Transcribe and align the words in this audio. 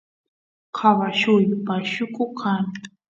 caballuy 0.77 1.45
pashuku 1.65 2.23
kan 2.39 2.65